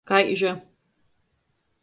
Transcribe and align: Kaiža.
Kaiža. 0.05 0.51